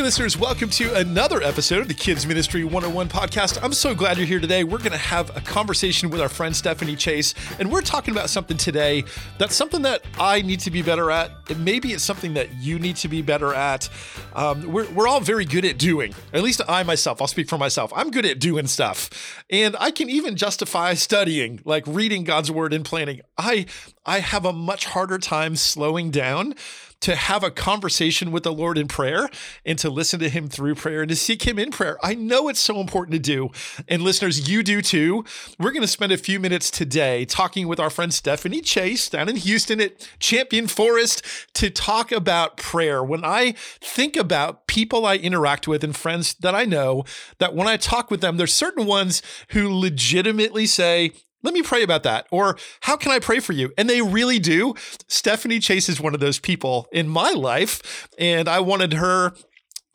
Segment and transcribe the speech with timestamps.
[0.00, 3.62] Hey, listeners, welcome to another episode of the Kids Ministry 101 podcast.
[3.62, 4.64] I'm so glad you're here today.
[4.64, 8.30] We're going to have a conversation with our friend Stephanie Chase, and we're talking about
[8.30, 9.04] something today
[9.36, 11.32] that's something that I need to be better at.
[11.50, 13.90] And maybe it's something that you need to be better at.
[14.32, 17.58] Um, we're, we're all very good at doing, at least I myself, I'll speak for
[17.58, 17.92] myself.
[17.94, 22.72] I'm good at doing stuff, and I can even justify studying, like reading God's word
[22.72, 23.20] and planning.
[23.36, 23.66] I,
[24.06, 26.54] I have a much harder time slowing down
[27.00, 29.28] to have a conversation with the Lord in prayer
[29.64, 31.98] and to listen to Him through prayer and to seek Him in prayer.
[32.02, 33.50] I know it's so important to do.
[33.88, 35.24] And listeners, you do too.
[35.58, 39.28] We're going to spend a few minutes today talking with our friend Stephanie Chase down
[39.28, 41.22] in Houston at Champion Forest
[41.54, 43.02] to talk about prayer.
[43.02, 47.04] When I think about people I interact with and friends that I know,
[47.38, 51.82] that when I talk with them, there's certain ones who legitimately say, let me pray
[51.82, 52.26] about that.
[52.30, 53.72] Or how can I pray for you?
[53.78, 54.74] And they really do.
[55.08, 58.08] Stephanie Chase is one of those people in my life.
[58.18, 59.32] And I wanted her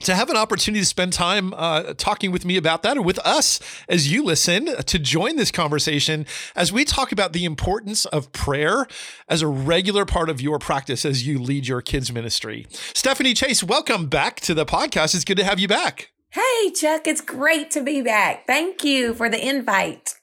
[0.01, 3.19] to have an opportunity to spend time uh, talking with me about that or with
[3.19, 8.31] us as you listen to join this conversation as we talk about the importance of
[8.33, 8.87] prayer
[9.29, 12.67] as a regular part of your practice as you lead your kids ministry.
[12.69, 15.15] Stephanie Chase, welcome back to the podcast.
[15.15, 16.11] It's good to have you back.
[16.31, 18.45] Hey, Chuck, it's great to be back.
[18.45, 20.15] Thank you for the invite.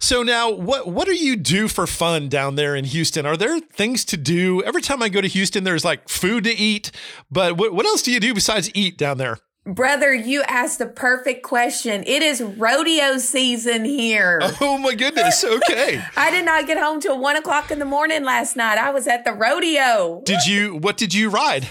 [0.00, 3.26] So now, what what do you do for fun down there in Houston?
[3.26, 4.62] Are there things to do?
[4.62, 6.90] Every time I go to Houston, there's like food to eat.
[7.30, 9.38] But what what else do you do besides eat down there?
[9.66, 12.02] Brother, you asked the perfect question.
[12.06, 14.40] It is rodeo season here.
[14.60, 15.44] Oh my goodness.
[15.44, 16.02] Okay.
[16.16, 18.78] I did not get home till one o'clock in the morning last night.
[18.78, 20.22] I was at the rodeo.
[20.24, 20.76] Did you?
[20.76, 21.68] What did you ride?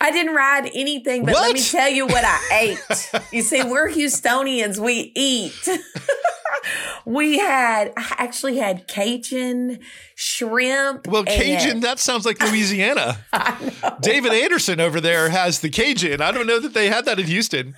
[0.00, 1.42] I didn't ride anything, but What?
[1.42, 3.10] let me tell you what I ate.
[3.32, 4.78] you see, we're Houstonians.
[4.78, 5.68] We eat.
[7.04, 9.80] we had, I actually had Cajun
[10.14, 11.06] shrimp.
[11.06, 13.18] Well, Cajun, that sounds like Louisiana.
[14.00, 16.20] David Anderson over there has the Cajun.
[16.20, 17.74] I don't know that they had that in Houston.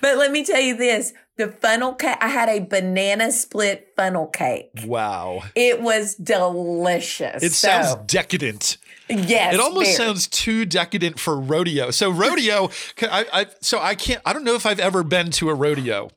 [0.00, 4.26] But let me tell you this the funnel cake, I had a banana split funnel
[4.28, 4.70] cake.
[4.86, 5.42] Wow.
[5.56, 7.42] It was delicious.
[7.42, 8.76] It So, sounds decadent.
[9.08, 9.54] Yes.
[9.54, 9.96] It almost very.
[9.96, 11.90] sounds too decadent for rodeo.
[11.90, 12.70] So rodeo,
[13.02, 14.20] I, I, so I can't.
[14.24, 16.10] I don't know if I've ever been to a rodeo.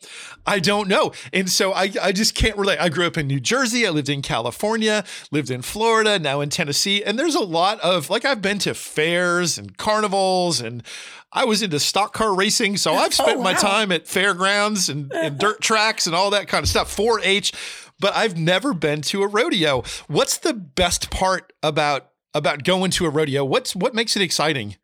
[0.45, 2.79] I don't know, and so I, I just can't relate.
[2.79, 3.85] I grew up in New Jersey.
[3.85, 8.09] I lived in California, lived in Florida, now in Tennessee, and there's a lot of
[8.09, 10.83] like I've been to fairs and carnivals, and
[11.31, 12.77] I was into stock car racing.
[12.77, 13.59] So I've oh, spent my wow.
[13.59, 16.95] time at fairgrounds and, and dirt tracks and all that kind of stuff.
[16.95, 17.51] 4-H,
[17.99, 19.83] but I've never been to a rodeo.
[20.07, 23.43] What's the best part about about going to a rodeo?
[23.43, 24.75] What's what makes it exciting?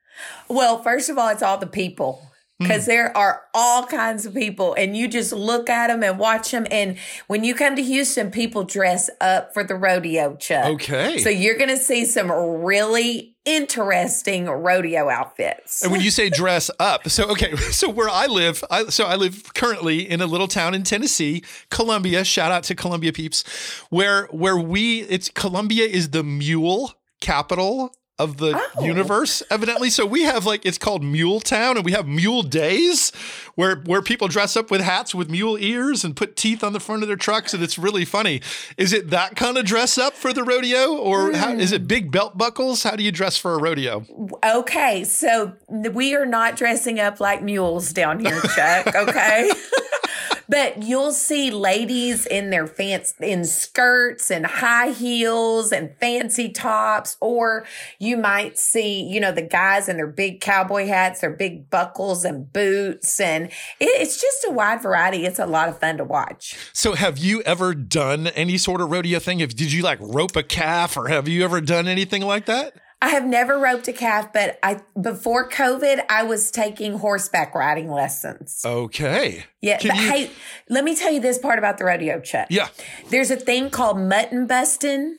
[0.48, 2.30] Well, first of all, it's all the people.
[2.60, 2.68] Hmm.
[2.68, 6.52] Because there are all kinds of people, and you just look at them and watch
[6.52, 6.68] them.
[6.70, 6.98] And
[7.28, 10.66] when you come to Houston, people dress up for the rodeo, Chuck.
[10.66, 11.18] Okay.
[11.18, 15.82] So you're going to see some really interesting rodeo outfits.
[15.82, 19.16] And when you say dress up, so okay, so where I live, I, so I
[19.16, 22.24] live currently in a little town in Tennessee, Columbia.
[22.24, 23.44] Shout out to Columbia peeps,
[23.90, 28.84] where where we it's Columbia is the mule capital of the Oh.
[28.86, 29.90] universe, evidently.
[29.90, 33.12] So we have like it's called Mule Town, and we have Mule Days,
[33.56, 36.80] where where people dress up with hats with mule ears and put teeth on the
[36.80, 38.40] front of their trucks, and it's really funny.
[38.78, 41.36] Is it that kind of dress up for the rodeo, or hmm.
[41.36, 42.84] how, is it big belt buckles?
[42.84, 44.06] How do you dress for a rodeo?
[44.46, 48.94] Okay, so we are not dressing up like mules down here, Chuck.
[48.94, 49.50] Okay.
[50.48, 57.18] But you'll see ladies in their fancy in skirts and high heels and fancy tops,
[57.20, 57.66] or
[58.00, 62.26] you might see, you know, the guys in their big cowboy hats, their big buckles
[62.26, 65.26] and boots, and it, it's just a wide variety.
[65.26, 66.58] It's a lot of fun to watch.
[66.74, 69.40] So, have you ever done any sort of rodeo thing?
[69.40, 72.74] If did you like rope a calf, or have you ever done anything like that?
[73.04, 77.90] I have never roped a calf, but I before COVID, I was taking horseback riding
[77.92, 78.62] lessons.
[78.66, 79.44] Okay.
[79.62, 80.32] Yeah, Can but you- hey,
[80.70, 82.48] let me tell you this part about the rodeo, Chuck.
[82.50, 82.70] Yeah.
[83.10, 85.18] There's a thing called mutton busting,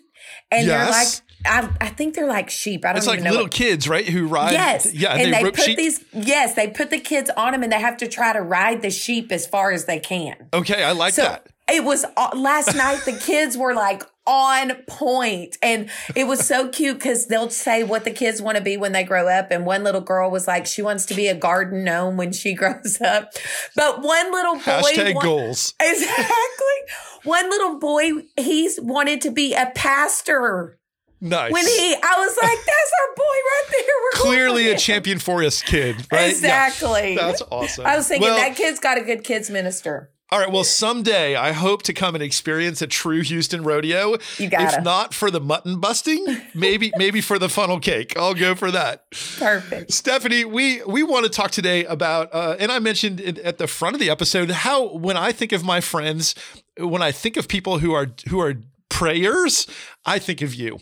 [0.50, 1.08] and they're like,
[1.46, 2.86] I, I think they're like sheep.
[2.86, 3.30] I don't It's even like know.
[3.32, 4.06] little what- kids, right?
[4.08, 4.52] Who ride.
[4.52, 4.94] Yes.
[4.94, 5.12] Yeah.
[5.14, 5.76] And, they, put sheep.
[5.76, 8.80] these, yes, they put the kids on them and they have to try to ride
[8.80, 10.36] the sheep as far as they can.
[10.54, 11.46] Okay, I like So that.
[11.70, 16.68] it was uh, last night, the kids were like on point and it was so
[16.68, 19.50] cute because they'll say what the kids want to be when they grow up.
[19.50, 22.54] And one little girl was like, she wants to be a garden gnome when she
[22.54, 23.32] grows up.
[23.76, 24.60] But one little boy.
[24.62, 25.74] Hashtag goals.
[25.80, 26.94] Exactly.
[27.24, 30.78] One little boy, he's wanted to be a pastor.
[31.20, 31.52] Nice.
[31.52, 33.80] When he, I was like, that's our boy right there.
[34.02, 36.20] We're Clearly a him." champion forest kid, right?
[36.22, 36.28] Yeah.
[36.28, 37.16] Exactly.
[37.16, 37.86] That's awesome.
[37.86, 40.10] I was thinking Well, that kid's got a good kids minister.
[40.34, 40.50] All right.
[40.50, 44.16] Well, someday I hope to come and experience a true Houston rodeo.
[44.36, 48.18] You got If not for the mutton busting, maybe maybe for the funnel cake.
[48.18, 49.08] I'll go for that.
[49.38, 49.92] Perfect.
[49.92, 53.68] Stephanie, we we want to talk today about, uh, and I mentioned it at the
[53.68, 56.34] front of the episode how when I think of my friends,
[56.80, 58.54] when I think of people who are who are
[58.94, 59.66] prayers,
[60.06, 60.78] I think of you.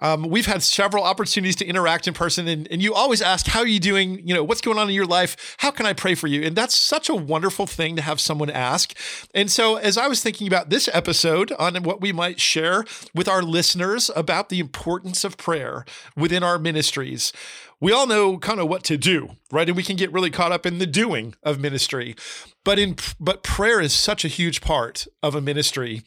[0.00, 3.60] Um, we've had several opportunities to interact in person, and, and you always ask, How
[3.60, 4.26] are you doing?
[4.26, 5.54] You know, what's going on in your life?
[5.58, 6.42] How can I pray for you?
[6.42, 8.96] And that's such a wonderful thing to have someone ask.
[9.32, 13.28] And so, as I was thinking about this episode on what we might share with
[13.28, 15.84] our listeners about the importance of prayer
[16.16, 17.32] within our ministries,
[17.80, 19.68] we all know kind of what to do, right?
[19.68, 22.16] And we can get really caught up in the doing of ministry.
[22.64, 26.02] But in but prayer is such a huge part of a ministry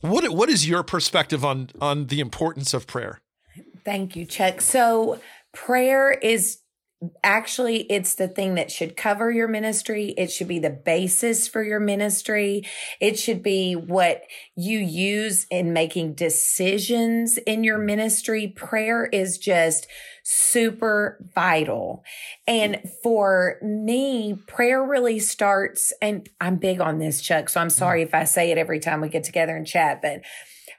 [0.00, 3.20] what what is your perspective on on the importance of prayer?
[3.84, 4.60] Thank you, Chuck.
[4.60, 5.20] So
[5.52, 6.58] prayer is
[7.22, 10.14] actually it's the thing that should cover your ministry.
[10.16, 12.64] It should be the basis for your ministry.
[13.00, 14.22] It should be what
[14.56, 18.48] you use in making decisions in your ministry.
[18.48, 19.86] Prayer is just
[20.24, 22.02] super vital.
[22.46, 27.78] And for me prayer really starts and i'm big on this chuck so i'm mm-hmm.
[27.78, 30.20] sorry if i say it every time we get together and chat but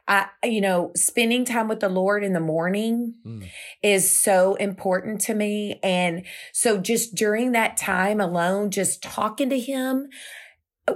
[0.09, 3.47] I, you know, spending time with the Lord in the morning mm.
[3.83, 5.79] is so important to me.
[5.83, 10.09] And so just during that time alone, just talking to Him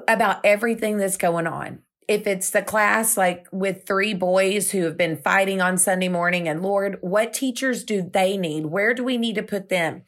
[0.07, 1.83] about everything that's going on.
[2.07, 6.50] If it's the class like with three boys who have been fighting on Sunday morning,
[6.50, 8.65] and Lord, what teachers do they need?
[8.65, 10.04] Where do we need to put them?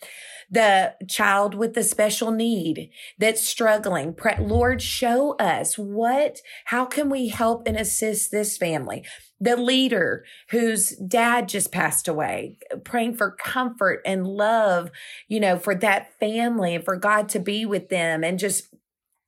[0.50, 4.16] The child with the special need that's struggling.
[4.40, 9.04] Lord, show us what, how can we help and assist this family?
[9.40, 14.92] The leader whose dad just passed away, praying for comfort and love,
[15.28, 18.74] you know, for that family and for God to be with them and just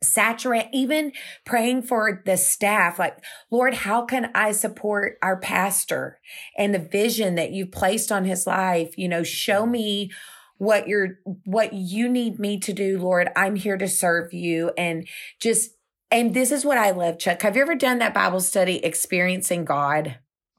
[0.04, 1.12] saturate even
[1.44, 3.18] praying for the staff like
[3.50, 6.20] lord how can i support our pastor
[6.56, 10.12] and the vision that you've placed on his life you know show me
[10.58, 15.08] what you're what you need me to do lord i'm here to serve you and
[15.40, 15.72] just
[16.10, 17.42] and this is what i love chuck.
[17.42, 20.18] Have you ever done that bible study experiencing god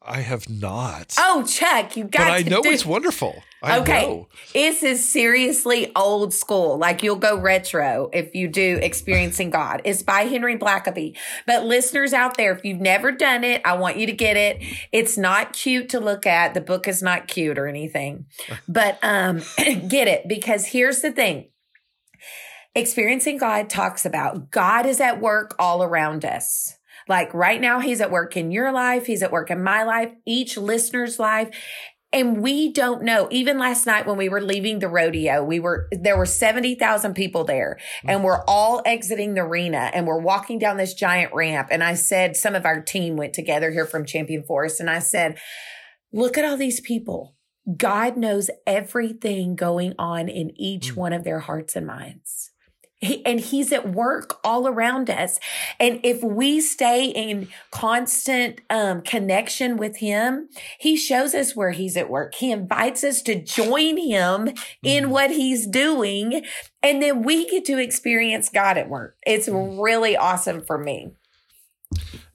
[0.08, 1.14] I have not.
[1.18, 2.28] Oh, Chuck, you got.
[2.28, 3.42] But I know do- it's wonderful.
[3.62, 4.28] I okay, know.
[4.52, 6.78] this is seriously old school.
[6.78, 9.82] Like you'll go retro if you do experiencing God.
[9.84, 11.16] It's by Henry Blackaby.
[11.46, 14.62] But listeners out there, if you've never done it, I want you to get it.
[14.92, 16.54] It's not cute to look at.
[16.54, 18.26] The book is not cute or anything,
[18.68, 19.42] but um,
[19.88, 21.48] get it because here's the thing.
[22.74, 26.77] Experiencing God talks about God is at work all around us.
[27.08, 29.06] Like right now, he's at work in your life.
[29.06, 31.50] He's at work in my life, each listener's life.
[32.10, 33.28] And we don't know.
[33.30, 37.44] Even last night when we were leaving the rodeo, we were, there were 70,000 people
[37.44, 41.68] there and we're all exiting the arena and we're walking down this giant ramp.
[41.70, 45.00] And I said, some of our team went together here from Champion Forest and I
[45.00, 45.38] said,
[46.10, 47.34] look at all these people.
[47.76, 50.96] God knows everything going on in each mm.
[50.96, 52.52] one of their hearts and minds.
[53.00, 55.38] He, and he's at work all around us.
[55.78, 60.48] And if we stay in constant um, connection with him,
[60.80, 62.34] he shows us where he's at work.
[62.34, 64.48] He invites us to join him
[64.82, 65.12] in mm-hmm.
[65.12, 66.44] what he's doing.
[66.82, 69.16] And then we get to experience God at work.
[69.24, 69.80] It's mm-hmm.
[69.80, 71.12] really awesome for me.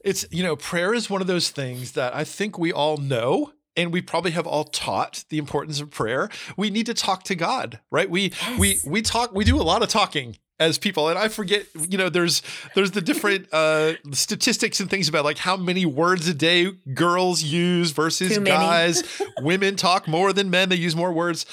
[0.02, 3.52] It's, you know, prayer is one of those things that I think we all know
[3.76, 7.34] and we probably have all taught the importance of prayer we need to talk to
[7.34, 8.58] god right we yes.
[8.58, 11.08] we we talk we do a lot of talking as people.
[11.08, 12.42] And i forget you know there's
[12.74, 17.42] there's the different uh statistics and things about like how many words a day girls
[17.42, 19.02] use versus guys.
[19.40, 20.68] Women talk more than men.
[20.68, 21.46] They use more words.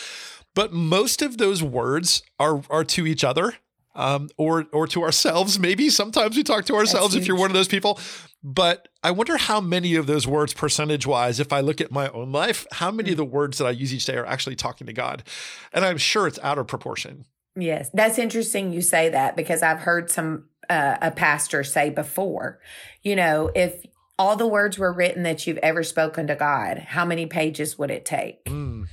[0.53, 3.55] But most of those words are are to each other
[3.93, 5.89] um or or to ourselves maybe.
[5.89, 7.99] Sometimes we talk to ourselves if you're one of those people.
[8.43, 12.09] But i wonder how many of those words percentage wise if i look at my
[12.09, 14.87] own life how many of the words that i use each day are actually talking
[14.87, 15.23] to god?
[15.73, 19.79] And i'm sure it's out of proportion Yes, that's interesting you say that because I've
[19.79, 22.59] heard some uh, a pastor say before,
[23.03, 23.85] you know, if
[24.17, 27.91] all the words were written that you've ever spoken to God, how many pages would
[27.91, 28.45] it take?
[28.45, 28.87] Mm.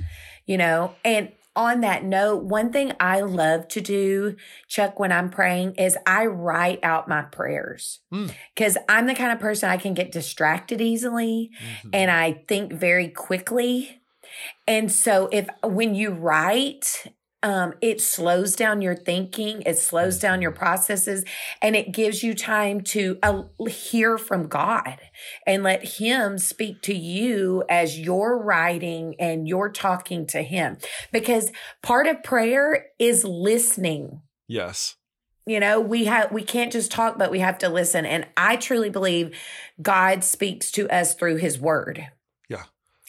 [0.47, 4.37] You know, and on that note, one thing I love to do,
[4.69, 8.85] Chuck, when I'm praying is I write out my prayers because mm.
[8.88, 11.91] I'm the kind of person I can get distracted easily mm-hmm.
[11.93, 14.00] and I think very quickly.
[14.67, 17.07] And so if when you write
[17.42, 21.25] um, it slows down your thinking, it slows down your processes,
[21.62, 24.99] and it gives you time to uh, hear from God
[25.47, 30.78] and let Him speak to you as you're writing and you're talking to Him.
[31.12, 31.52] Because
[31.83, 34.23] part of prayer is listening.
[34.49, 34.97] Yes.
[35.47, 38.04] You know, we have we can't just talk, but we have to listen.
[38.04, 39.35] And I truly believe
[39.80, 42.09] God speaks to us through his word.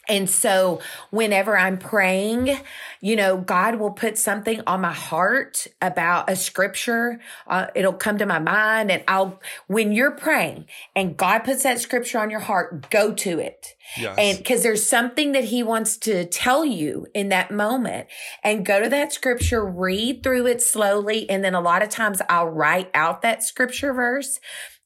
[0.08, 0.80] And so
[1.10, 2.58] whenever I'm praying,
[3.00, 7.20] you know, God will put something on my heart about a scripture.
[7.46, 10.66] Uh, it'll come to my mind and I'll, when you're praying
[10.96, 13.76] and God puts that scripture on your heart, go to it.
[13.96, 14.16] Yes.
[14.18, 18.08] And cause there's something that he wants to tell you in that moment
[18.42, 21.28] and go to that scripture, read through it slowly.
[21.28, 24.40] And then a lot of times I'll write out that scripture verse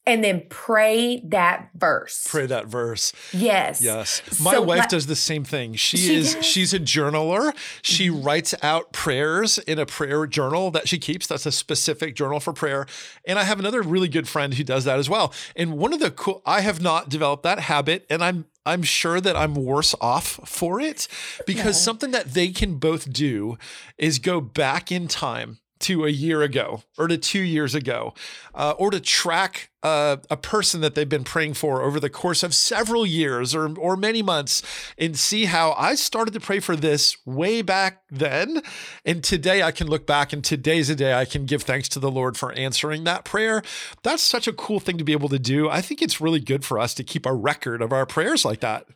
[0.07, 2.27] and then pray that verse.
[2.29, 3.13] Pray that verse.
[3.33, 3.81] Yes.
[3.83, 4.21] Yes.
[4.41, 5.75] My So, wife like- does the same thing.
[5.75, 6.45] She, She is does?
[6.45, 7.53] she's a journaler.
[7.83, 8.23] She Mm-hmm.
[8.23, 11.27] writes out prayers in a prayer journal that she keeps.
[11.27, 12.87] That's a specific journal for prayer.
[13.27, 15.33] And I have another really good friend who does that as well.
[15.57, 19.21] And one of the cool I have not developed that habit and I'm I'm sure
[19.21, 21.07] that I'm worse off for it
[21.47, 23.59] because something that they can both do
[23.99, 28.15] is go back in time to a year ago or to two years ago,
[28.55, 32.43] uh, or to track uh, a person that they've been praying for over the course
[32.43, 34.63] of several years or, or many months
[34.97, 38.63] and see how I started to pray for this way back then.
[39.05, 41.99] And today I can look back and today's a day I can give thanks to
[41.99, 43.63] the Lord for answering that prayer.
[44.03, 45.69] That's such a cool thing to be able to do.
[45.69, 48.61] I think it's really good for us to keep a record of our prayers like
[48.61, 48.87] that.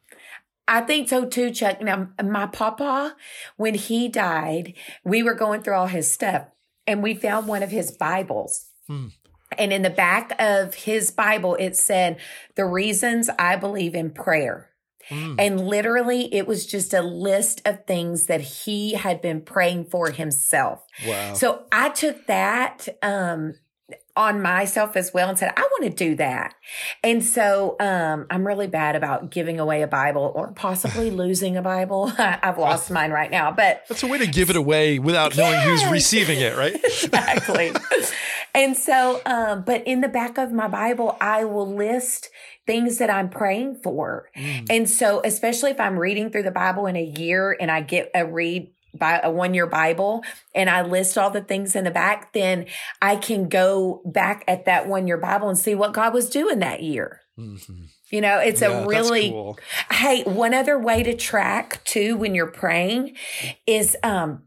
[0.66, 1.80] I think so too, Chuck.
[1.80, 3.16] Now, my papa,
[3.56, 6.46] when he died, we were going through all his stuff
[6.88, 8.70] and we found one of his Bibles.
[8.88, 9.08] Hmm.
[9.56, 12.18] And in the back of his Bible, it said,
[12.56, 14.70] The reasons I believe in prayer.
[15.08, 15.36] Mm.
[15.38, 20.10] And literally, it was just a list of things that he had been praying for
[20.10, 20.84] himself.
[21.06, 21.32] Wow.
[21.32, 23.54] So I took that um,
[24.18, 26.54] on myself as well and said, I want to do that.
[27.04, 31.62] And so um, I'm really bad about giving away a Bible or possibly losing a
[31.62, 32.12] Bible.
[32.18, 35.60] I've lost mine right now, but That's a way to give it away without knowing
[35.60, 36.74] who's receiving it, right?
[36.84, 37.70] exactly.
[38.56, 42.28] and so, um, but in the back of my Bible, I will list
[42.66, 44.30] things that I'm praying for.
[44.36, 44.66] Mm.
[44.68, 48.10] And so, especially if I'm reading through the Bible in a year and I get
[48.16, 50.22] a read by a one year Bible
[50.54, 52.66] and I list all the things in the back, then
[53.02, 56.58] I can go back at that one year Bible and see what God was doing
[56.60, 57.20] that year.
[57.38, 57.88] Mhm.
[58.10, 59.58] You know, it's Yeah, a really cool.
[59.90, 63.16] Hey, one other way to track too when you're praying
[63.66, 64.42] is um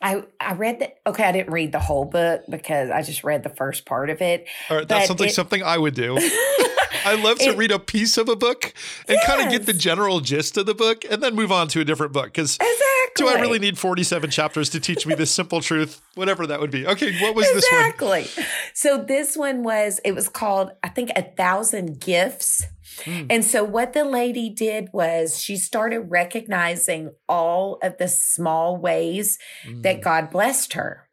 [0.00, 3.42] I I read that okay, I didn't read the whole book because I just read
[3.42, 4.46] the first part of it.
[4.70, 6.16] All right, that But sounds like it- something I would do.
[7.04, 8.72] I love to It- read a piece of a book
[9.08, 11.80] and kind of get the general gist of the book and then move on to
[11.80, 12.26] a different book.
[12.26, 12.78] Because Exactly.
[13.16, 16.00] do I really need 47 chapters to teach me this simple truth?
[16.14, 16.86] Whatever that would be.
[16.86, 17.80] Okay, what was this one?
[17.86, 18.26] Exactly.
[18.74, 22.64] So this one was it was called I think a thousand gifts.
[23.04, 23.26] Hmm.
[23.30, 29.38] And so what the lady did was she started recognizing all of the small ways
[29.66, 29.82] Mm.
[29.82, 31.06] that God blessed her.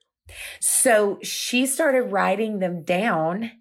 [0.60, 3.52] So she started writing them down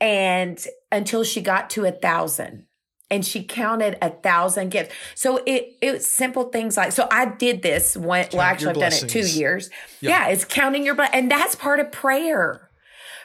[0.00, 2.66] and until she got to a thousand
[3.10, 4.94] and she counted a thousand gifts.
[5.14, 8.92] So it it was simple things like so I did this one well actually I've
[8.92, 9.70] done it two years.
[10.00, 10.10] Yeah.
[10.10, 10.28] Yeah.
[10.28, 11.14] it's counting your blessings.
[11.14, 12.70] And that's part of prayer.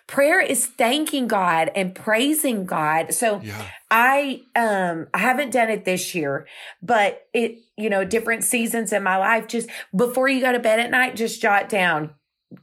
[0.05, 3.13] Prayer is thanking God and praising God.
[3.13, 3.65] So Yeah.
[3.89, 6.47] I um I haven't done it this year,
[6.81, 10.79] but it you know different seasons in my life just before you go to bed
[10.79, 12.11] at night just jot down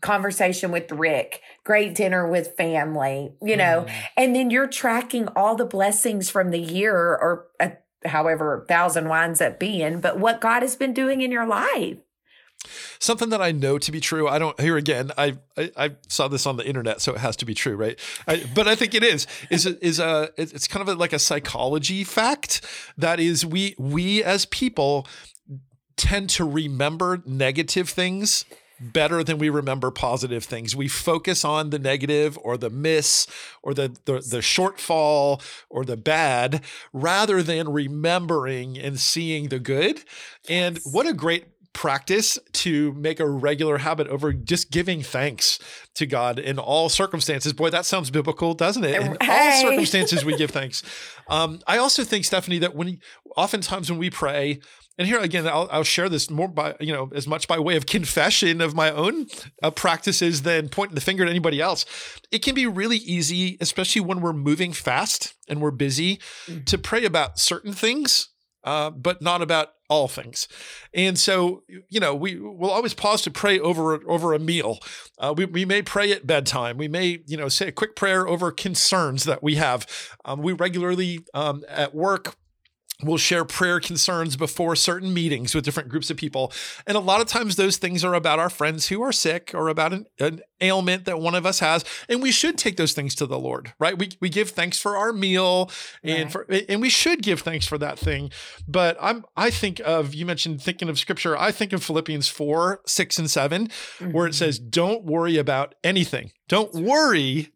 [0.01, 3.93] conversation with Rick, great dinner with family, you know, Mm.
[4.17, 7.71] and then you're tracking all the blessings from the year or uh,
[8.07, 11.99] however thousand winds up being, but what God has been doing in your life.
[12.99, 14.29] Something that I know to be true.
[14.29, 14.59] I don't.
[14.61, 17.55] Here again, I I, I saw this on the internet, so it has to be
[17.55, 17.99] true, right?
[18.29, 19.27] I, but I think it is.
[19.49, 20.29] Is is a.
[20.37, 22.61] It's kind of like a psychology fact
[22.99, 25.07] that is we we as people
[25.97, 28.45] tend to remember negative things
[28.81, 30.75] better than we remember positive things.
[30.75, 33.27] We focus on the negative or the miss
[33.63, 40.03] or the, the the shortfall or the bad rather than remembering and seeing the good.
[40.49, 45.59] And what a great practice to make a regular habit over just giving thanks
[45.95, 47.53] to God in all circumstances.
[47.53, 49.01] Boy, that sounds biblical, doesn't it?
[49.01, 50.83] In all circumstances, we give thanks.
[51.29, 52.99] Um, I also think, Stephanie, that when
[53.37, 54.61] oftentimes when we pray,
[55.01, 57.77] and here again, I'll, I'll share this more by you know as much by way
[57.77, 59.29] of confession of my own
[59.63, 61.87] uh, practices than pointing the finger at anybody else.
[62.31, 66.21] It can be really easy, especially when we're moving fast and we're busy,
[66.67, 68.29] to pray about certain things,
[68.63, 70.49] uh, but not about all things.
[70.93, 74.81] And so, you know, we will always pause to pray over over a meal.
[75.19, 76.77] Uh, we, we may pray at bedtime.
[76.77, 79.87] We may, you know, say a quick prayer over concerns that we have.
[80.27, 82.37] Um, we regularly um, at work
[83.03, 86.53] We'll share prayer concerns before certain meetings with different groups of people.
[86.87, 89.69] And a lot of times those things are about our friends who are sick or
[89.69, 91.87] about an, an, ailment that one of us has.
[92.07, 93.99] And we should take those things to the Lord, right?
[93.99, 95.71] We, we give thanks for our meal
[96.03, 96.31] and right.
[96.31, 98.31] for, and we should give thanks for that thing.
[98.69, 101.35] But I'm, I think of, you mentioned thinking of scripture.
[101.35, 104.13] I think of Philippians 4, 6, and 7, mm-hmm.
[104.13, 106.33] where it says, don't worry about anything.
[106.47, 107.53] Don't worry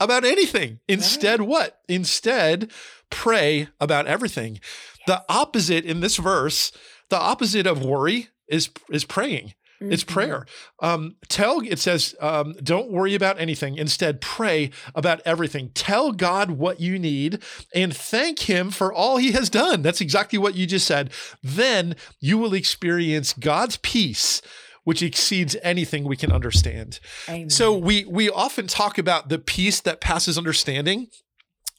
[0.00, 0.80] about anything.
[0.88, 1.48] Instead, right.
[1.48, 1.80] what?
[1.88, 2.70] Instead,
[3.10, 4.54] pray about everything.
[4.54, 4.62] Yes.
[5.06, 6.72] The opposite in this verse,
[7.08, 9.54] the opposite of worry is is praying.
[9.80, 9.92] Mm-hmm.
[9.92, 10.44] It's prayer.
[10.80, 13.76] Um, tell it says, um, don't worry about anything.
[13.76, 15.70] Instead, pray about everything.
[15.72, 17.40] Tell God what you need
[17.72, 19.82] and thank Him for all He has done.
[19.82, 21.12] That's exactly what you just said.
[21.44, 24.42] Then you will experience God's peace
[24.88, 26.98] which exceeds anything we can understand.
[27.28, 27.50] Amen.
[27.50, 31.08] So we we often talk about the peace that passes understanding.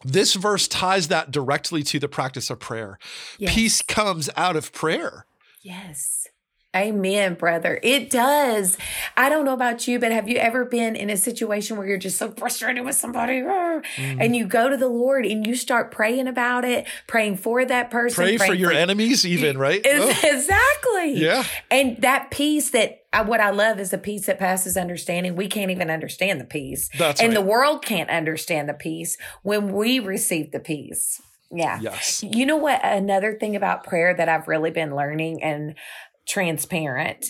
[0.06, 3.00] This verse ties that directly to the practice of prayer.
[3.39, 3.56] Yes.
[3.56, 5.25] Peace comes out of prayer.
[5.63, 6.28] Yes.
[6.76, 7.80] Amen, brother.
[7.82, 8.78] It does.
[9.18, 11.98] I don't know about you, but have you ever been in a situation where you're
[11.98, 13.84] just so frustrated with somebody mm.
[13.98, 17.90] and you go to the Lord and you start praying about it, praying for that
[17.90, 19.82] person, pray for your for, enemies, even, right?
[19.84, 20.10] Oh.
[20.24, 21.14] Exactly.
[21.14, 21.44] Yeah.
[21.72, 25.36] And that peace that I, what I love is the peace that passes understanding.
[25.36, 26.92] We can't even understand the peace.
[27.00, 27.34] That's and right.
[27.34, 31.20] the world can't understand the peace when we receive the peace.
[31.52, 31.80] Yeah.
[31.82, 32.22] Yes.
[32.22, 32.80] You know what?
[32.84, 35.74] Another thing about prayer that I've really been learning and
[36.29, 37.25] transparent.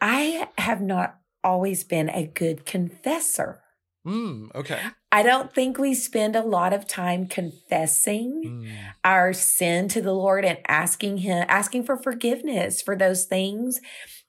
[0.00, 3.62] I have not always been a good confessor.
[4.06, 4.80] Mm, okay.
[5.10, 8.76] I don't think we spend a lot of time confessing mm.
[9.02, 13.80] our sin to the Lord and asking Him, asking for forgiveness for those things.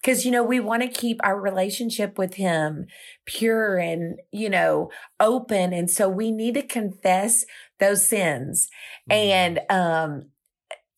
[0.03, 2.87] Cause, you know, we want to keep our relationship with Him
[3.25, 4.89] pure and, you know,
[5.19, 5.73] open.
[5.73, 7.45] And so we need to confess
[7.79, 8.69] those sins.
[9.11, 9.15] Mm.
[9.15, 10.29] And, um,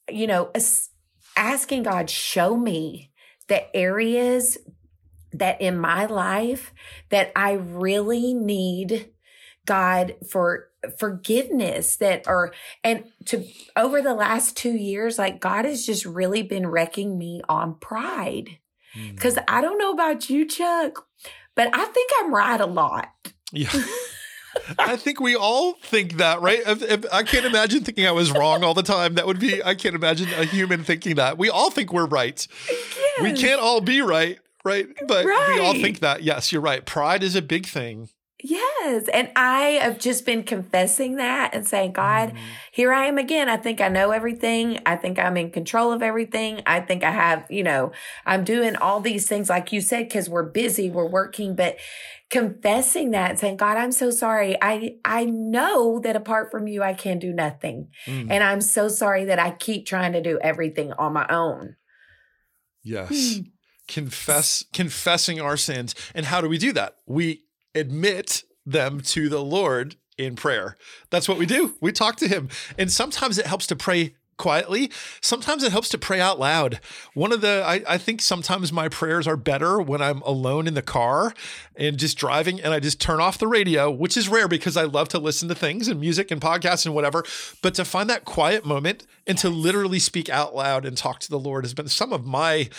[0.09, 0.51] you know,
[1.39, 3.11] asking God, show me
[3.47, 4.57] the areas
[5.31, 6.73] that in my life
[7.09, 9.11] that I really need
[9.65, 12.53] God for forgiveness that are
[12.83, 17.41] and to over the last 2 years like God has just really been wrecking me
[17.49, 18.59] on pride.
[18.95, 19.19] Mm.
[19.19, 21.05] Cuz I don't know about you Chuck,
[21.55, 23.09] but I think I'm right a lot.
[23.51, 23.71] Yeah.
[24.77, 26.61] I think we all think that, right?
[26.65, 29.15] If, if, I can't imagine thinking I was wrong all the time.
[29.15, 31.37] That would be, I can't imagine a human thinking that.
[31.37, 32.47] We all think we're right.
[32.69, 33.21] Yes.
[33.21, 34.87] We can't all be right, right?
[35.07, 35.53] But right.
[35.55, 36.23] we all think that.
[36.23, 36.85] Yes, you're right.
[36.85, 38.09] Pride is a big thing.
[38.41, 39.09] Yes.
[39.13, 42.37] And I have just been confessing that and saying, God, mm.
[42.71, 43.49] here I am again.
[43.49, 44.79] I think I know everything.
[44.85, 46.61] I think I'm in control of everything.
[46.65, 47.91] I think I have, you know,
[48.25, 51.77] I'm doing all these things, like you said, because we're busy, we're working, but
[52.29, 54.55] confessing that and saying, God, I'm so sorry.
[54.61, 57.89] I, I know that apart from you, I can do nothing.
[58.05, 58.27] Mm.
[58.29, 61.75] And I'm so sorry that I keep trying to do everything on my own.
[62.83, 63.37] Yes.
[63.37, 63.41] Hmm.
[63.87, 65.95] Confess, confessing our sins.
[66.13, 66.97] And how do we do that?
[67.07, 70.75] We admit them to the Lord in prayer.
[71.09, 71.75] That's what we do.
[71.81, 72.49] We talk to him.
[72.77, 74.89] And sometimes it helps to pray quietly.
[75.21, 76.79] Sometimes it helps to pray out loud.
[77.13, 80.73] One of the, I, I, think sometimes my prayers are better when I'm alone in
[80.73, 81.33] the car
[81.75, 84.85] and just driving and I just turn off the radio, which is rare because I
[84.85, 87.23] love to listen to things and music and podcasts and whatever.
[87.61, 91.29] But to find that quiet moment and to literally speak out loud and talk to
[91.29, 92.69] the Lord has been some of my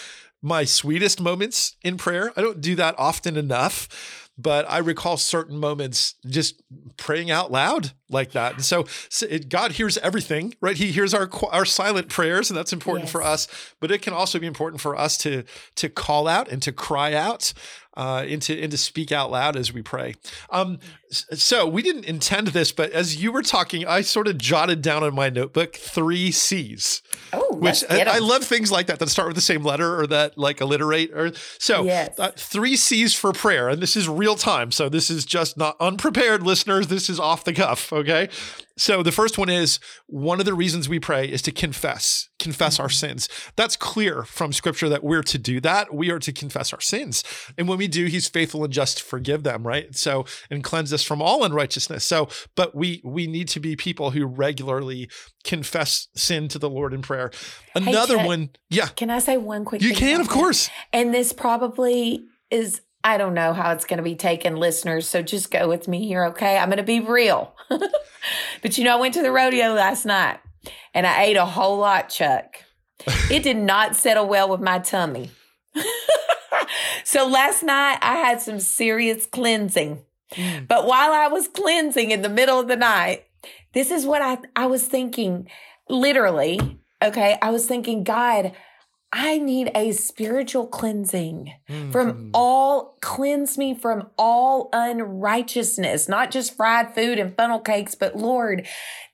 [0.42, 2.32] my sweetest moments in prayer.
[2.34, 6.62] I don't do that often enough but I recall certain moments just
[6.96, 8.54] praying out loud like that.
[8.54, 10.76] And so, so it, God hears everything, right?
[10.76, 13.12] He hears our our silent prayers, and that's important yes.
[13.12, 13.48] for us.
[13.80, 15.44] But it can also be important for us to
[15.76, 17.52] to call out and to cry out
[17.96, 20.14] uh, and to and to speak out loud as we pray.
[20.50, 20.78] Um,
[21.10, 25.02] so we didn't intend this, but as you were talking, I sort of jotted down
[25.02, 27.02] in my notebook three C's.
[27.32, 30.06] Oh, which I, I, love things like that that start with the same letter or
[30.06, 31.84] that like alliterate or so.
[31.84, 32.18] Yes.
[32.18, 35.76] Uh, three C's for prayer, and this is real time, so this is just not
[35.80, 36.86] unprepared, listeners.
[36.86, 37.92] This is off the cuff.
[37.92, 38.28] Okay,
[38.76, 42.80] so the first one is one of the reasons we pray is to confess, confess
[42.80, 43.28] our sins.
[43.54, 45.94] That's clear from scripture that we're to do that.
[45.94, 47.22] We are to confess our sins.
[47.56, 49.94] And when we do, he's faithful and just to forgive them, right?
[49.94, 52.04] So and cleanse us from all unrighteousness.
[52.04, 55.08] So, but we we need to be people who regularly
[55.44, 57.30] confess sin to the Lord in prayer.
[57.74, 58.88] Another hey, one, yeah.
[58.88, 60.70] Can I say one quick You can, of course.
[60.92, 65.08] And this probably is I don't know how it's going to be taken, listeners.
[65.08, 66.58] So just go with me here, okay?
[66.58, 67.54] I'm going to be real.
[68.62, 70.38] but you know, I went to the rodeo last night
[70.94, 72.56] and I ate a whole lot, Chuck.
[73.30, 75.30] it did not settle well with my tummy.
[77.04, 80.02] so last night I had some serious cleansing.
[80.32, 80.68] Mm.
[80.68, 83.24] But while I was cleansing in the middle of the night,
[83.72, 85.48] this is what I, I was thinking
[85.88, 88.52] literally okay, I was thinking, God,
[89.12, 91.52] I need a spiritual cleansing
[91.90, 92.30] from Mhm.
[92.32, 98.66] all, cleanse me from all unrighteousness, not just fried food and funnel cakes, but Lord,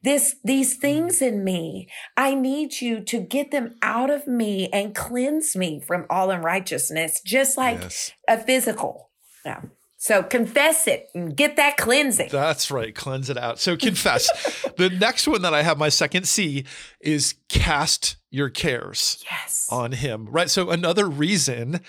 [0.02, 4.94] this, these things in me, I need you to get them out of me and
[4.94, 8.12] cleanse me from all unrighteousness, just like Yes.
[8.28, 9.10] a physical.
[9.44, 9.62] Yeah.
[10.06, 12.28] So confess it and get that cleansing.
[12.30, 12.94] That's right.
[12.94, 13.58] Cleanse it out.
[13.58, 14.30] So confess.
[14.76, 16.64] the next one that I have, my second C,
[17.00, 19.66] is cast your cares yes.
[19.68, 20.28] on him.
[20.30, 20.48] Right.
[20.48, 21.80] So another reason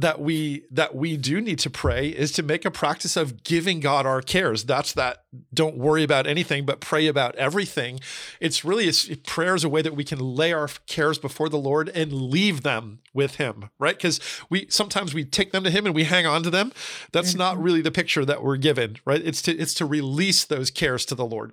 [0.00, 3.80] that we that we do need to pray is to make a practice of giving
[3.80, 4.64] God our cares.
[4.64, 8.00] That's that don't worry about anything but pray about everything.
[8.40, 11.58] It's really it's prayer is a way that we can lay our cares before the
[11.58, 13.98] Lord and leave them with him, right?
[13.98, 16.72] Cuz we sometimes we take them to him and we hang on to them.
[17.12, 17.64] That's not mm-hmm.
[17.64, 19.22] really the picture that we're given, right?
[19.24, 21.52] It's to it's to release those cares to the Lord.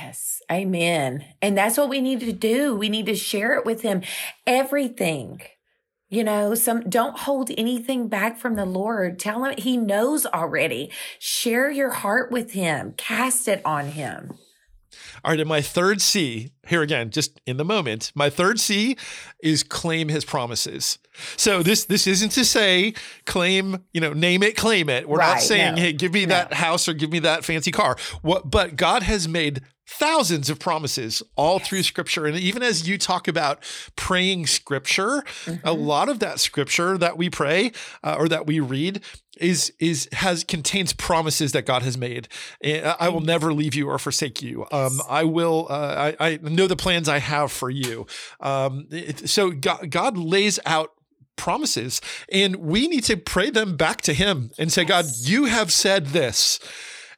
[0.00, 0.42] Yes.
[0.52, 1.24] Amen.
[1.40, 2.76] And that's what we need to do.
[2.76, 4.02] We need to share it with him.
[4.46, 5.40] Everything.
[6.10, 9.18] You know, some don't hold anything back from the Lord.
[9.18, 10.90] Tell him he knows already.
[11.18, 12.94] Share your heart with him.
[12.96, 14.38] Cast it on him.
[15.24, 18.96] All right, and my third C, here again, just in the moment, my third C
[19.42, 20.98] is claim his promises.
[21.36, 22.94] So this this isn't to say
[23.26, 25.08] claim, you know, name it, claim it.
[25.08, 26.34] We're not saying, no, hey, give me no.
[26.34, 27.96] that house or give me that fancy car.
[28.22, 29.60] What but God has made
[29.90, 32.26] thousands of promises all through scripture.
[32.26, 33.58] And even as you talk about
[33.96, 35.80] praying scripture, a Mm-hmm.
[35.80, 37.72] lot of that scripture that we pray
[38.04, 39.02] uh, or that we read
[39.40, 42.28] is is has contains promises that God has made.
[42.62, 44.66] I I will never leave you or forsake you.
[44.72, 45.66] Um, I will.
[45.70, 48.06] Uh, I, I know the plans I have for you.
[48.40, 50.92] Um, it- so God, God lays out
[51.36, 52.00] promises,
[52.32, 56.06] and we need to pray them back to Him and say, God, you have said
[56.08, 56.58] this.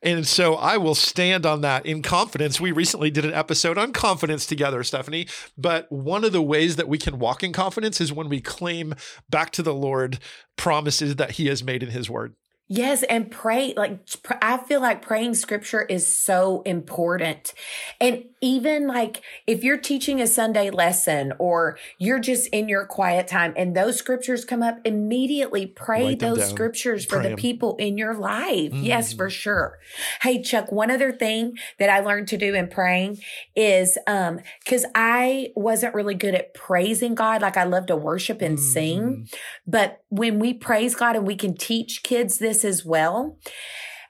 [0.03, 2.61] And so I will stand on that in confidence.
[2.61, 5.29] We recently did an episode on confidence together, Stephanie.
[5.59, 8.95] But one of the ways that we can walk in confidence is when we claim
[9.29, 10.19] back to the Lord
[10.57, 12.35] promises that He has made in His word.
[12.73, 13.99] Yes, and pray like
[14.41, 17.53] I feel like praying scripture is so important.
[18.01, 23.27] And even like if you're teaching a Sunday lesson or you're just in your quiet
[23.27, 26.49] time and those scriptures come up, immediately pray those down.
[26.49, 27.37] scriptures for Pray the 'em.
[27.37, 28.73] people in your life.
[28.73, 29.17] Yes, Mm.
[29.17, 29.79] for sure.
[30.23, 33.19] Hey Chuck, one other thing that I learned to do in praying
[33.57, 38.41] is um cuz I wasn't really good at praising God like I love to worship
[38.41, 39.01] and sing.
[39.01, 39.35] Mm.
[39.67, 43.39] But when we praise God and we can teach kids this as well,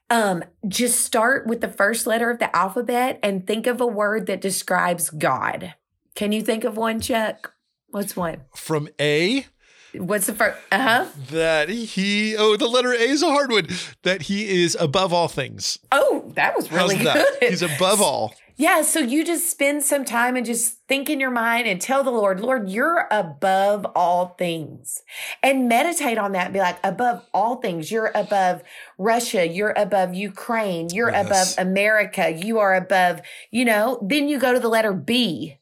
[0.09, 4.27] um, just start with the first letter of the alphabet and think of a word
[4.27, 5.75] that describes God.
[6.15, 7.55] Can you think of one, Chuck?
[7.91, 8.43] What's one?
[8.55, 9.47] From A,
[9.95, 10.57] What's the first?
[10.71, 11.07] Uh huh.
[11.31, 13.67] that he, oh, the letter A is a hard one,
[14.05, 15.79] that he is above all things.
[15.91, 17.27] Oh, that was really How's that?
[17.41, 17.51] good.
[17.51, 18.35] He's above all.
[18.61, 22.05] Yeah, so you just spend some time and just think in your mind and tell
[22.05, 25.03] the Lord, Lord, you're above all things.
[25.43, 28.63] And meditate on that and be like, above all things, you're above
[28.99, 31.55] Russia, you're above Ukraine, you're Yes.
[31.57, 35.57] above America, you are above, you know, then you go to the letter B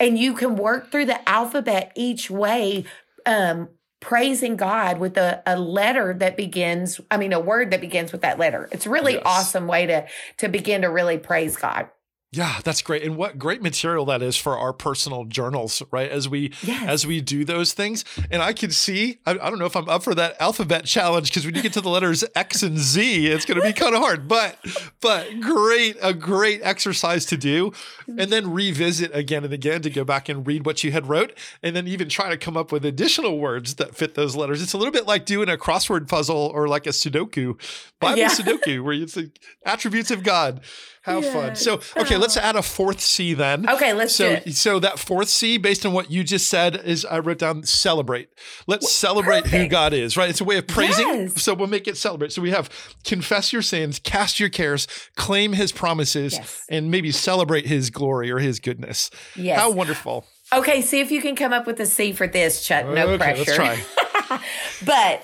[0.00, 2.84] and you can work through the alphabet each way,
[3.26, 3.68] um,
[4.00, 8.22] praising God with a, a letter that begins, I mean, a word that begins with
[8.22, 8.68] that letter.
[8.72, 9.22] It's a really Yes.
[9.24, 10.06] awesome way to,
[10.38, 11.88] to begin to really praise God.
[12.30, 13.02] Yeah, that's great.
[13.04, 16.10] And what great material that is for our personal journals, right?
[16.10, 16.82] As we Yes.
[16.86, 18.04] as we do those things.
[18.30, 21.30] And I can see, I, I don't know if I'm up for that alphabet challenge
[21.30, 24.02] because when you get to the letters X and Z, it's gonna be kind of
[24.02, 24.28] hard.
[24.28, 24.58] But
[25.00, 27.70] but great, a great exercise to do.
[27.70, 28.20] Mm-hmm.
[28.20, 31.32] And then revisit again and again to go back and read what you had wrote,
[31.62, 34.60] and then even try to come up with additional words that fit those letters.
[34.60, 37.58] It's a little bit like doing a crossword puzzle or like a Sudoku,
[38.00, 38.28] Bible Yeah.
[38.28, 40.60] Sudoku, where it's like attributes of God.
[41.02, 41.54] How fun.
[41.56, 43.68] So, okay, let's add a fourth C then.
[43.68, 44.54] Okay, let's so, do it.
[44.54, 48.28] So that fourth C, based on what you just said, is I wrote down celebrate.
[48.66, 49.68] Let's celebrate who.
[49.68, 50.30] God is, right?
[50.30, 51.06] It's a way of praising.
[51.06, 51.42] Yes.
[51.42, 52.32] So we'll make it celebrate.
[52.32, 52.70] So we have
[53.04, 56.64] confess your sins, cast your cares, claim his promises, Yes.
[56.70, 59.10] and maybe celebrate his glory or his goodness.
[59.36, 59.58] Yes.
[59.58, 60.24] How wonderful.
[60.52, 62.86] Okay, see if you can come up with a C for this, Chuck.
[62.86, 63.62] No okay, pressure.
[63.62, 63.86] let's
[64.28, 64.40] try.
[64.84, 65.22] But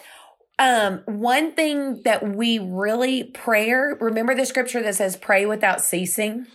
[0.59, 6.47] um, one thing that we really prayer, remember the scripture that says pray without ceasing?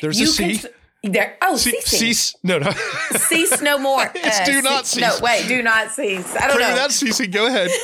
[0.00, 0.62] There's a C.
[1.02, 2.34] there oh cease.
[2.42, 2.70] No, no.
[3.16, 4.10] Cease no more.
[4.14, 5.00] It's do not cease.
[5.02, 6.34] No, wait, do not cease.
[6.36, 6.72] I don't Pray know.
[6.72, 7.30] without ceasing.
[7.30, 7.70] Go ahead.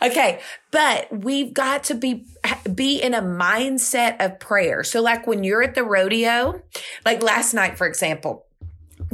[0.00, 0.40] Okay,
[0.70, 2.24] but we've got to be
[2.72, 4.84] be in a mindset of prayer.
[4.84, 6.62] So like when you're at the rodeo,
[7.04, 8.46] like last night for example,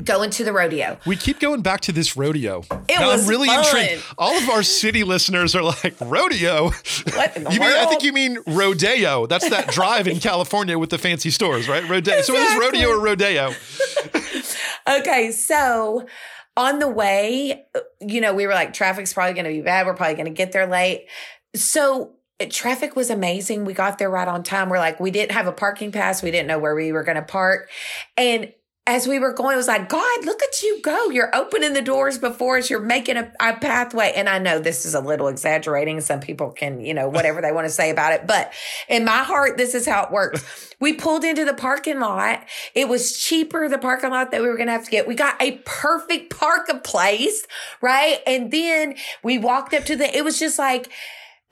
[0.02, 0.98] going to the rodeo.
[1.06, 2.64] We keep going back to this rodeo.
[2.88, 3.58] It Now, was I'm really fun.
[3.64, 4.02] intrigued.
[4.18, 6.70] All of our city listeners are like, rodeo?
[7.14, 9.26] What in the You mean, I think you mean rodeo.
[9.26, 11.88] That's that drive in California with the fancy stores, right?
[11.88, 12.22] Rodeo.
[12.22, 13.52] So is rodeo or rodeo?
[14.88, 16.06] okay, so
[16.56, 17.64] on the way,
[18.00, 19.86] you know, we were like, traffic's probably going to be bad.
[19.86, 21.06] We're probably going to get there late.
[21.54, 22.12] So
[22.50, 23.64] traffic was amazing.
[23.64, 24.68] We got there right on time.
[24.68, 26.22] We're like, we didn't have a parking pass.
[26.22, 27.70] We didn't know where we were going to park.
[28.16, 28.52] And
[28.86, 31.08] as we were going, it was like, God, look at you go.
[31.08, 32.68] You're opening the doors before us.
[32.68, 34.12] You're making a, a, pathway.
[34.14, 36.02] And I know this is a little exaggerating.
[36.02, 38.26] Some people can, you know, whatever they want to say about it.
[38.26, 38.52] But
[38.86, 40.74] in my heart, this is how it works.
[40.80, 42.44] we pulled into the parking lot.
[42.74, 45.08] It was cheaper, the parking lot that we were going to have to get.
[45.08, 47.46] We got a perfect parking place,
[47.80, 48.18] right?
[48.26, 50.90] And then we walked up to the, it was just like,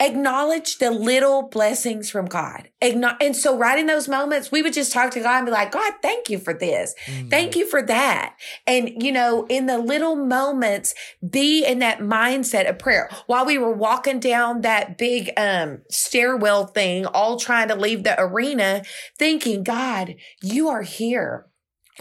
[0.04, 2.68] acknowledge the little blessings from God.
[2.80, 5.72] And so right in those moments, we would just talk to God and be like,
[5.72, 6.94] God, thank you for this.
[7.06, 7.28] Mm-hmm.
[7.28, 8.36] Thank you for that.
[8.66, 10.94] And, you know, in the little moments,
[11.28, 13.08] be in that mindset of prayer.
[13.26, 18.20] While we were walking down that big, um, stairwell thing, all trying to leave the
[18.20, 18.82] arena,
[19.18, 21.46] thinking, God, you are here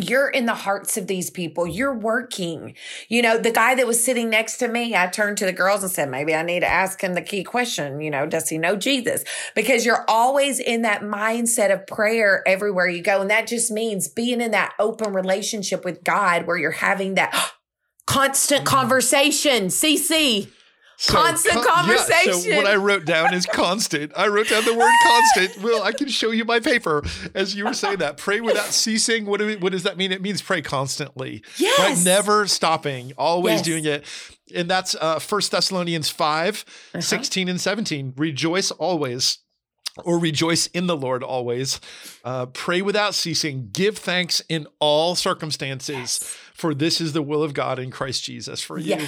[0.09, 1.67] you're in the hearts of these people.
[1.67, 2.75] You're working.
[3.09, 5.83] You know, the guy that was sitting next to me, I turned to the girls
[5.83, 8.01] and said, maybe I need to ask him the key question.
[8.01, 9.23] You know, does he know Jesus?
[9.55, 13.21] Because you're always in that mindset of prayer everywhere you go.
[13.21, 17.33] And that just means being in that open relationship with God where you're having that
[18.07, 18.75] constant mm-hmm.
[18.75, 19.67] conversation.
[19.67, 20.49] CC.
[21.01, 22.25] So, constant con- conversation.
[22.25, 24.11] Yeah, so what I wrote down is constant.
[24.15, 25.63] I wrote down the word constant.
[25.63, 27.01] Well, I can show you my paper
[27.33, 28.17] as you were saying that.
[28.17, 29.25] Pray without ceasing.
[29.25, 30.11] What, do we, what does that mean?
[30.11, 31.41] It means pray constantly.
[31.57, 31.79] Yes.
[31.79, 32.05] Right?
[32.05, 33.61] Never stopping, always yes.
[33.63, 34.05] doing it.
[34.53, 37.01] And that's uh, 1 Thessalonians 5, uh-huh.
[37.01, 38.13] 16 and 17.
[38.15, 39.39] Rejoice always
[40.05, 41.81] or rejoice in the Lord always.
[42.23, 43.69] Uh, pray without ceasing.
[43.73, 46.37] Give thanks in all circumstances, yes.
[46.53, 48.97] for this is the will of God in Christ Jesus for you.
[48.97, 49.05] Yeah.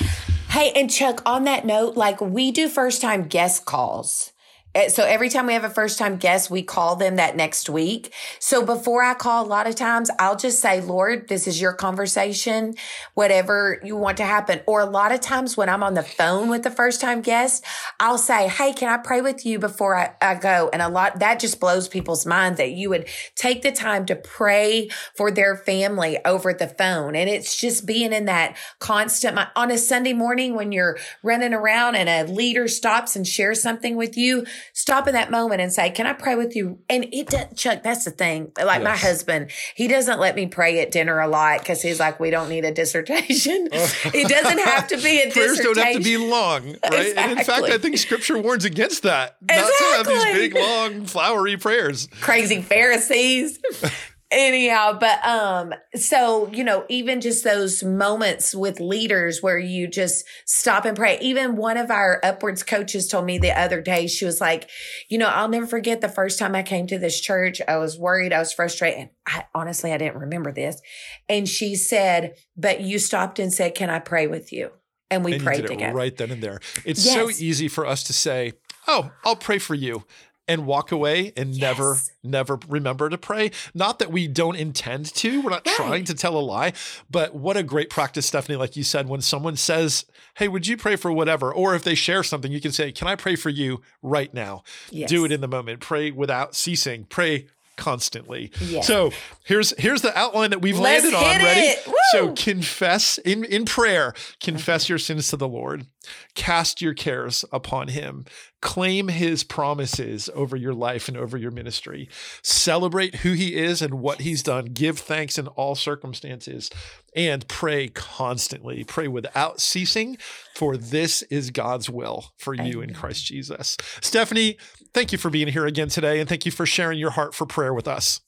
[0.54, 4.33] Hey, and Chuck, on that note, like we do first time guest calls.
[4.76, 7.70] Eh, so every time we have a first time guest, we call them that next
[7.70, 8.12] week.
[8.40, 11.74] So before I call, a lot of times I'll just say, Lord, this is your
[11.74, 12.74] conversation,
[13.14, 14.62] whatever you want to happen.
[14.66, 17.64] Or a lot of times when I'm on the phone with the first time guest,
[18.00, 20.72] I'll say, Hey, can I pray with you before I, I go?
[20.74, 24.16] And a lot that just blows people's minds that you would take the time to
[24.16, 27.16] pray for their family over the phone.
[27.16, 31.96] And it's just being in that constant on a Sunday morning when you're running around
[31.96, 35.90] and a leader stops and shares something with you stop in that moment and say,
[35.90, 36.80] Can I pray with you?
[36.90, 38.52] And it does, Chuck, that's the thing.
[38.58, 38.84] Like yes.
[38.84, 42.30] my husband, he doesn't let me pray at dinner a lot because he's like, We
[42.30, 43.70] don't need a dissertation.
[44.06, 44.12] Oh.
[44.14, 45.74] it doesn't have to be a Prayers dissertation.
[45.74, 46.76] don't have to be long, right?
[46.84, 47.14] Exactly.
[47.18, 49.38] And in fact, I think scripture warns against that.
[49.42, 49.64] Exactly.
[49.66, 52.08] Not to have these big, long, flowery prayers.
[52.22, 53.60] Crazy Pharisees
[54.34, 60.26] anyhow but um so you know even just those moments with leaders where you just
[60.46, 61.18] stop and pray.
[61.22, 64.70] Even one of our upwards coaches told me the other day she was like
[65.10, 67.62] you know i'll never forget the first time i came to this church.
[67.68, 68.34] I was worried.
[68.34, 69.10] I was frustrated.
[69.28, 70.82] I, honestly i didn't remember this.
[71.30, 74.72] And she said but you stopped and said can i pray with you
[75.12, 75.96] and we and prayed together.
[75.96, 76.60] right then and there.
[76.86, 77.14] It's yes.
[77.14, 78.54] so easy for us to say
[78.88, 80.04] oh i'll pray for you
[80.48, 81.62] and walk away and yes.
[81.62, 85.76] never never remember to pray not that we don't intend to we're not right.
[85.76, 86.74] trying to tell a lie
[87.10, 90.76] but what a great practice stephanie like you said when someone says hey would you
[90.76, 93.50] pray for whatever or if they share something you can say can i pray for
[93.50, 95.10] you right now yes.
[95.10, 98.52] do it in the moment pray without ceasing pray constantly.
[98.82, 99.12] So
[99.44, 101.44] here's here's the outline that we've Let's landed on.
[101.44, 101.76] Ready?
[102.14, 105.88] So confess in in prayer, confess your sins to the Lord,
[106.36, 108.26] cast your cares upon Him,
[108.62, 112.10] claim His promises over your life and over your ministry,
[112.42, 116.70] celebrate who He is and what He's done, give thanks in all circumstances,
[117.16, 118.84] and pray constantly.
[118.84, 120.18] Pray without ceasing,
[120.56, 123.78] for this is God's will for you in Christ Jesus.
[124.02, 124.58] Stephanie,
[124.94, 127.46] thank you for being here again today, and thank you for sharing your heart for
[127.46, 128.22] prayer with us.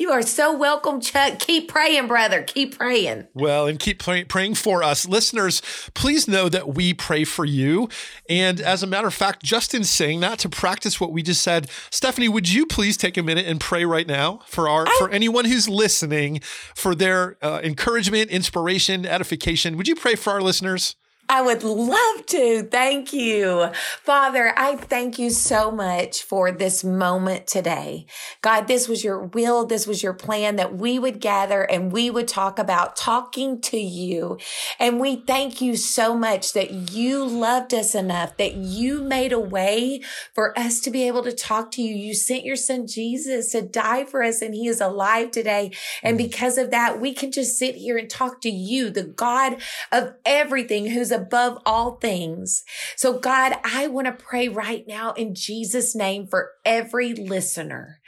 [0.00, 1.40] You are so welcome, Chuck.
[1.40, 2.42] Keep praying, brother.
[2.44, 3.26] Keep praying.
[3.34, 5.08] Well, and keep pray- praying for us.
[5.08, 5.60] Listeners,
[5.92, 7.88] please know that we pray for you.
[8.28, 11.42] And as a matter of fact, just in saying that, to practice what we just
[11.42, 14.96] said, Stephanie, would you please take a minute and pray right now for our I-
[14.98, 16.42] for anyone who's listening
[16.76, 19.76] for their uh, encouragement, inspiration, edification?
[19.76, 20.94] Would you pray for our listeners?
[21.30, 22.62] I would love to.
[22.62, 23.70] Thank you.
[24.02, 28.06] Father, I thank you so much for this moment today.
[28.40, 29.66] God, this was your will.
[29.66, 33.76] This was your plan that we would gather and we would talk about talking to
[33.76, 34.38] you.
[34.80, 39.38] And we thank you so much that you loved us enough, that you made a
[39.38, 40.00] way
[40.34, 41.94] for us to be able to talk to you.
[41.94, 45.72] You sent your son Jesus to die for us and he is alive today.
[46.02, 46.24] And mm.
[46.24, 49.60] because of that, we can just sit here and talk to you, the God
[49.92, 52.62] of everything who's above all things.
[52.96, 58.00] So God, I want to pray right now in Jesus name for every listener.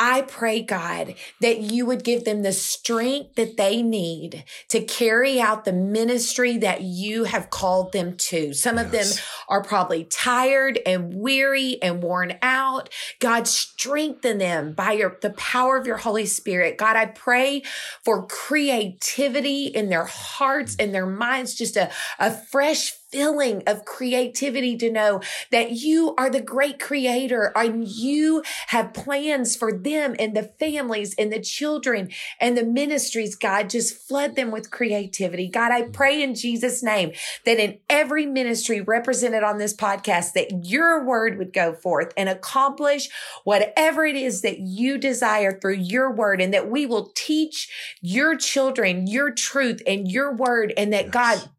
[0.00, 5.40] I pray, God, that you would give them the strength that they need to carry
[5.40, 8.52] out the ministry that you have called them to.
[8.52, 8.84] Some yes.
[8.84, 12.90] of them are probably tired and weary and worn out.
[13.18, 16.78] God, strengthen them by your, the power of your Holy Spirit.
[16.78, 17.62] God, I pray
[18.04, 24.76] for creativity in their hearts and their minds, just a, a fresh feeling of creativity
[24.76, 30.36] to know that you are the great creator and you have plans for them and
[30.36, 33.34] the families and the children and the ministries.
[33.34, 35.48] God, just flood them with creativity.
[35.48, 37.12] God, I pray in Jesus' name
[37.44, 42.28] that in every ministry represented on this podcast, that your word would go forth and
[42.28, 43.08] accomplish
[43.44, 48.36] whatever it is that you desire through your word and that we will teach your
[48.36, 51.12] children your truth and your word and that yes.
[51.12, 51.50] God,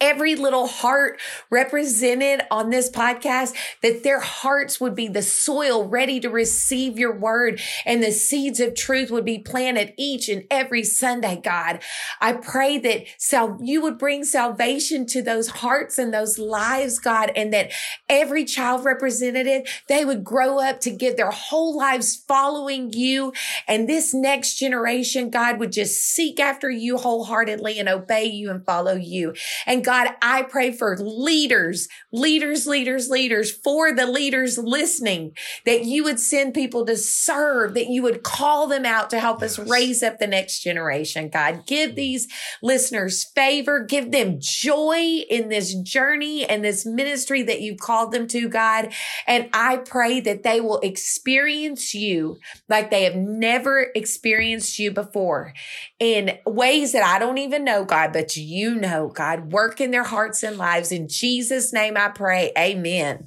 [0.00, 6.20] every little heart represented on this podcast, that their hearts would be the soil ready
[6.20, 10.84] to receive your word and the seeds of truth would be planted each and every
[10.84, 11.80] Sunday, God.
[12.20, 17.32] I pray that sal- you would bring salvation to those hearts and those lives, God,
[17.36, 17.72] and that
[18.08, 23.32] every child representative, they would grow up to give their whole lives following you.
[23.66, 28.64] And this next generation, God, would just seek after you wholeheartedly and obey you and
[28.64, 29.34] follow you.
[29.66, 35.32] And God, I pray for leaders, leaders, leaders, leaders, for the leaders listening,
[35.64, 39.40] that you would send people to serve, that you would call them out to help
[39.40, 39.58] yes.
[39.58, 41.28] us raise up the next generation.
[41.28, 41.96] God, give mm.
[41.96, 42.28] these
[42.62, 48.26] listeners favor, give them joy in this journey and this ministry that you've called them
[48.28, 48.92] to, God.
[49.26, 55.54] And I pray that they will experience you like they have never experienced you before
[55.98, 60.04] in ways that I don't even know, God, but you know, God work in their
[60.04, 60.92] hearts and lives.
[60.92, 62.52] In Jesus' name I pray.
[62.58, 63.26] Amen.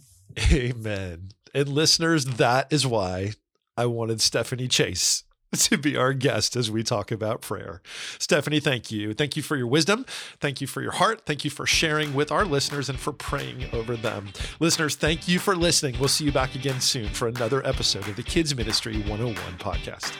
[0.52, 1.30] Amen.
[1.56, 3.32] And listeners, that is why
[3.76, 5.24] I wanted Stephanie Chase
[5.56, 7.82] to be our guest as we talk about prayer.
[8.20, 9.16] Stephanie, thank you.
[9.16, 10.06] Thank you for your wisdom.
[10.40, 11.24] Thank you for your heart.
[11.26, 14.30] Thank you for sharing with our listeners and for praying over them.
[14.60, 15.96] Listeners, thank you for listening.
[15.98, 20.16] We'll see you back again soon for another episode of the Kids Ministry 101 podcast.